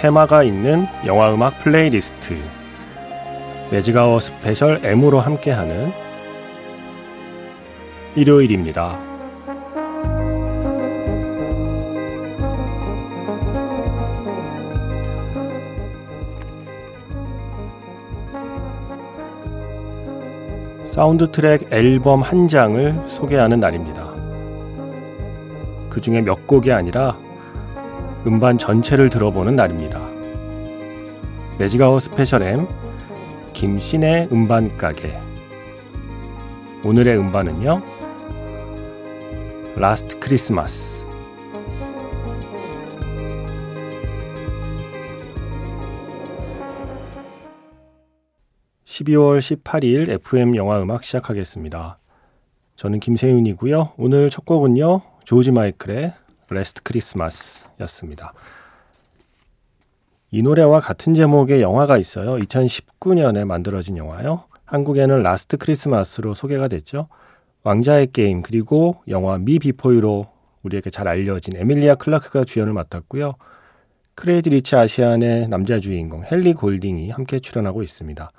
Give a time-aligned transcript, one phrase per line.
[0.00, 2.34] 테마가 있는 영화 음악 playlist
[3.70, 5.92] Magic Hour Special M으로 함께하는
[8.16, 8.98] 일요일입니다.
[20.86, 24.08] 사운드 트랙 앨범 한 장을 소개하는 날입니다.
[25.90, 27.18] 그 중에 몇 곡이 아니라
[28.26, 29.98] 음반 전체를 들어보는 날입니다.
[31.58, 32.66] 매직아워 스페셜 M
[33.54, 35.18] 김신의 음반 가게
[36.84, 37.82] 오늘의 음반은요
[39.76, 41.00] Last Christmas
[48.84, 51.98] 12월 18일 FM 영화 음악 시작하겠습니다.
[52.76, 53.92] 저는 김세윤이고요.
[53.96, 55.00] 오늘 첫 곡은요.
[55.24, 56.12] 조지 마이클의
[56.54, 58.32] Last Christmas였습니다.
[60.32, 62.36] 이 노래와 같은 제목의 영화가 있어요.
[62.36, 64.44] 2019년에 만들어진 영화요.
[64.64, 67.08] 한국에는 Last Christmas로 소개가 됐죠.
[67.64, 70.24] 왕좌의 게임 그리고 영화 Me Before You로
[70.62, 73.34] 우리에게 잘 알려진 에밀리아 클라크가 주연을 맡았고요.
[74.14, 78.30] Crazy Rich Asians의 남자 주인공 헨리 골딩이 함께 출연하고 있습니다.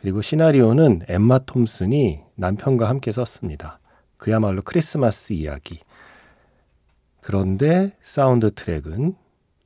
[0.00, 3.80] 그리고 시나리오는 엠마 톰슨이 남편과 함께 썼습니다.
[4.16, 5.80] 그야말로 크리스마스 이야기.
[7.24, 9.14] 그런데 사운드 트랙은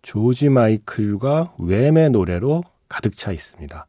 [0.03, 3.85] 조지 마이클과 Wham!의 노래로 가득 차 있습니다.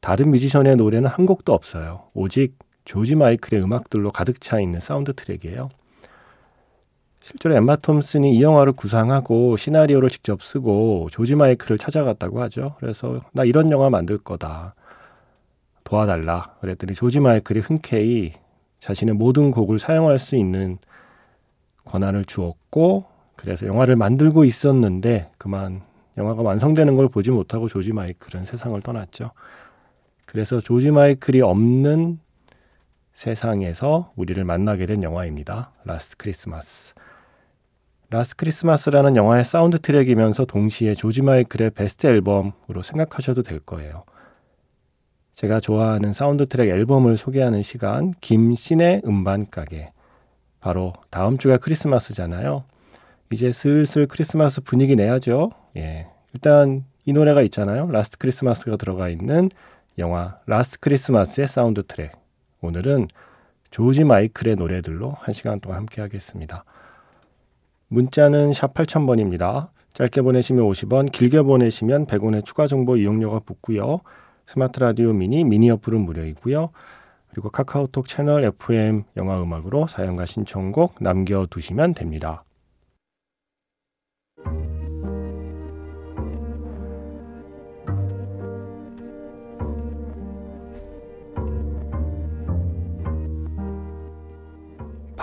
[0.00, 2.10] 다른 뮤지션의 노래는 한 곡도 없어요.
[2.12, 5.70] 오직 조지 마이클의 음악들로 가득 차 있는 사운드 트랙이에요.
[7.22, 12.76] 실제로 엠마 톰슨이 이 영화를 구상하고 시나리오를 직접 쓰고 조지 마이클을 찾아갔다고 하죠.
[12.78, 14.74] 그래서 나 이런 영화 만들 거다.
[15.82, 16.56] 도와달라.
[16.60, 18.34] 그랬더니 조지 마이클이 흔쾌히
[18.80, 20.76] 자신의 모든 곡을 사용할 수 있는
[21.86, 25.82] 권한을 주었고 그래서 영화를 만들고 있었는데 그만
[26.16, 29.32] 영화가 완성되는 걸 보지 못하고 조지 마이클은 세상을 떠났죠.
[30.26, 32.18] 그래서 조지 마이클이 없는
[33.12, 35.72] 세상에서 우리를 만나게 된 영화입니다.
[35.84, 36.94] Last Christmas.
[38.10, 44.04] Last Christmas라는 영화의 사운드 트랙이면서 동시에 조지 마이클의 베스트 앨범으로 생각하셔도 될 거예요.
[45.32, 49.92] 제가 좋아하는 사운드 트랙 앨범을 소개하는 시간, 김세윤의 음반 가게.
[50.60, 52.64] 바로 다음 주가 크리스마스잖아요.
[53.34, 55.50] 이제 슬슬 크리스마스 분위기 내야죠.
[55.76, 56.06] 예.
[56.32, 57.90] 일단 이 노래가 있잖아요.
[57.90, 59.48] Last Christmas가 들어가 있는
[59.98, 62.12] 영화 Last Christmas의 사운드 트랙.
[62.60, 63.08] 오늘은
[63.72, 66.64] 조지 마이클의 노래들로 한 시간 동안 함께 하겠습니다.
[67.88, 69.70] 문자는 샵 8000번입니다.
[69.94, 73.98] 짧게 보내시면 50원, 길게 보내시면 100원의 추가 정보 이용료가 붙고요.
[74.46, 76.70] 스마트 라디오 미니, 미니 어플은 무료이고요.
[77.30, 82.44] 그리고 카카오톡 채널 FM 영화 음악으로 사연과 신청곡 남겨두시면 됩니다.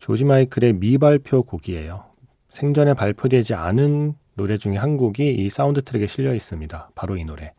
[0.00, 2.04] 조지 마이클의 미발표 곡이에요.
[2.48, 6.90] 생전에 발표되지 않은 노래 중에 한 곡이 이 사운드 트랙에 실려 있습니다.
[6.94, 7.52] 바로 이 노래.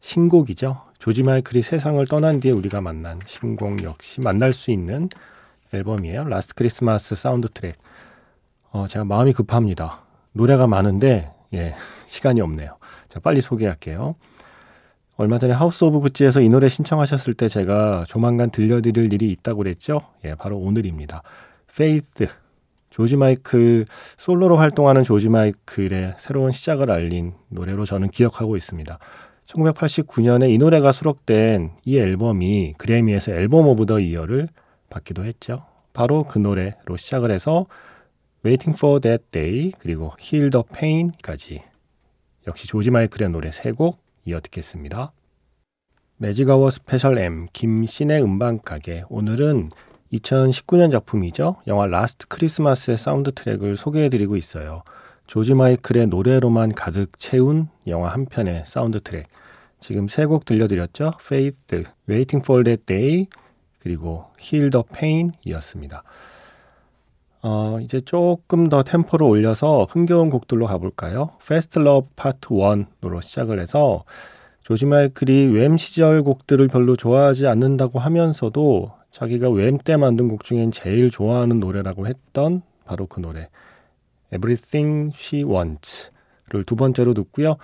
[0.00, 0.82] 신곡이죠.
[0.98, 5.08] 조지 마이클이 세상을 떠난 뒤에 우리가 만난 신곡 역시 만날 수 있는
[5.72, 6.24] 앨범이에요.
[6.24, 7.76] Last Christmas 사운드 트랙.
[8.70, 10.02] 어, 제가 마음이 급합니다.
[10.32, 11.74] 노래가 많은데, 예,
[12.06, 12.76] 시간이 없네요.
[13.08, 14.14] 자, 빨리 소개할게요.
[15.16, 19.98] 얼마 전에 House of Gucci에서 이 노래 신청하셨을 때 제가 조만간 들려드릴 일이 있다고 그랬죠?
[20.26, 21.22] 예, 바로 오늘입니다.
[21.78, 22.26] Faith
[22.90, 23.84] 조지 마이클
[24.16, 28.98] 솔로로 활동하는 조지 마이클의 새로운 시작을 알린 노래로 저는 기억하고 있습니다.
[29.46, 34.48] 1989년에 이 노래가 수록된 이 앨범이 그래미에서 Album of the Year를
[34.90, 35.66] 받기도 했죠.
[35.92, 37.66] 바로 그 노래로 시작을 해서
[38.44, 41.62] Waiting for That Day 그리고 Heal the Pain까지
[42.48, 45.12] 역시 조지 마이클의 노래 세 곡 이어 듣겠습니다.
[46.16, 49.70] Magic Hour Special M 김신의 음반가게 오늘은
[50.12, 51.56] 2019년 작품이죠.
[51.66, 54.82] 영화 Last Christmas의 사운드 트랙을 소개해드리고 있어요.
[55.26, 59.26] 조지 마이클의 노래로만 가득 채운 영화 한 편의 사운드 트랙.
[59.80, 61.12] 지금 세 곡 들려드렸죠.
[61.20, 63.26] Faith, Waiting for That Day,
[63.78, 66.02] 그리고 Heal the Pain 이었습니다.
[67.42, 71.30] 어, 이제 조금 더 템포를 올려서 흥겨운 곡들로 가볼까요?
[71.40, 74.04] Fast Love Part 1으로 시작을 해서
[74.68, 80.72] 조지 마이클이 웸 시절 곡들을 별로 좋아하지 않는다고 하면서도 자기가 웸 때 만든 곡 중엔
[80.72, 83.48] 제일 좋아하는 노래라고 했던 바로 그 노래
[84.30, 87.56] Everything She Wants를 두 번째로 듣고요.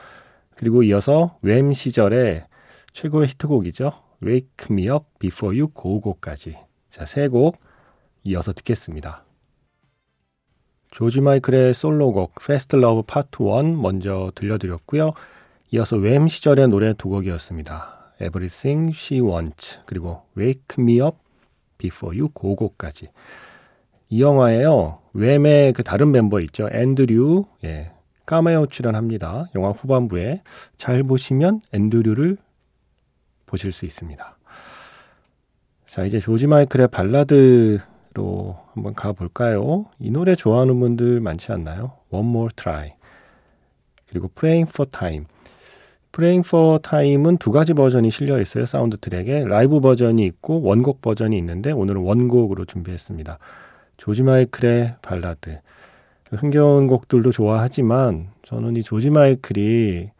[0.56, 2.46] 그리고 이어서 웸 시절의
[2.94, 3.92] 최고의 히트곡이죠.
[4.22, 6.56] Wake Me Up Before You Go Go까지
[6.88, 7.60] 자, 세 곡
[8.22, 9.26] 이어서 듣겠습니다.
[10.90, 15.12] 조지 마이클의 솔로곡 Fast Love Part 1 먼저 들려드렸고요.
[15.74, 18.12] 이어서 웸 시절의 노래 두 곡이었습니다.
[18.22, 21.16] Everything She Wants 그리고 Wake Me Up
[21.78, 23.08] Before You Go까지
[24.08, 25.00] 이 영화에요.
[25.14, 26.68] 웸의 그 다른 멤버 있죠.
[26.70, 27.90] 앤드류 예,
[28.24, 29.46] 까메오 출연합니다.
[29.56, 30.42] 영화 후반부에
[30.76, 32.36] 잘 보시면 앤드류를
[33.46, 34.38] 보실 수 있습니다.
[35.86, 39.86] 자 이제 조지 마이클의 발라드로 한번 가볼까요?
[39.98, 41.94] 이 노래 좋아하는 분들 많지 않나요?
[42.10, 42.92] One More Try
[44.06, 45.26] 그리고 Praying for Time
[46.14, 48.66] Praying for Time은 두 가지 버전이 실려 있어요.
[48.66, 53.38] 사운드 트랙에 라이브 버전이 있고 원곡 버전이 있는데 오늘은 원곡으로 준비했습니다.
[53.96, 55.60] 조지 마이클의 발라드.
[56.30, 60.10] 흥겨운 곡들도 좋아하지만 저는 이 조지 마이클이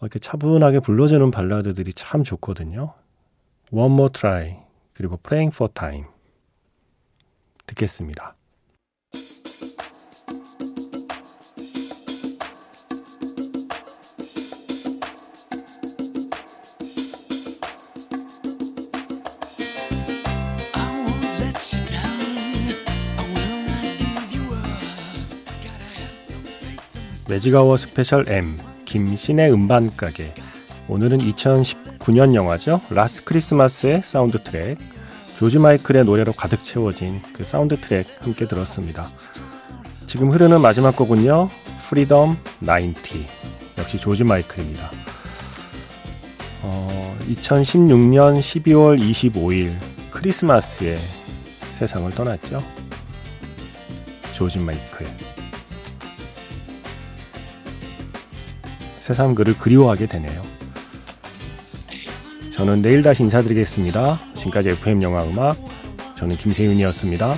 [0.00, 2.94] 이렇게 차분하게 불러주는 발라드들이 참 좋거든요.
[3.70, 4.56] One More Try
[4.94, 6.06] 그리고 Praying for Time
[7.66, 8.37] 듣겠습니다.
[27.28, 30.32] Magic Hour Special M 김신의 음반 가게.
[30.88, 32.80] 오늘은 2019년 영화죠.
[32.88, 34.78] Last Christmas의 사운드 트랙.
[35.36, 39.06] 조지 마이클의 노래로 가득 채워진 그 사운드 트랙 함께 들었습니다.
[40.06, 41.50] 지금 흐르는 마지막 곡은요
[41.88, 43.26] Freedom 90
[43.76, 44.90] 역시 조지 마이클입니다.
[46.62, 49.76] 어, 2016년 12월 25일
[50.10, 50.96] 크리스마스에
[51.72, 52.58] 세상을 떠났죠.
[54.32, 55.06] 조지 마이클
[59.08, 60.42] 새삼 그를 그리워하게 되네요.
[62.50, 64.20] 저는 내일 다시 인사드리겠습니다.
[64.34, 65.56] 지금까지 FM 영화 음악
[66.18, 67.34] 저는 김세윤이었습니다.